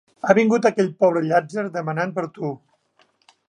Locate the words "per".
2.19-2.27